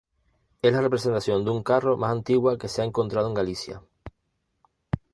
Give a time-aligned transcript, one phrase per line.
[0.63, 3.83] Es la representación de un carro más antigua que se ha encontrado en Galicia.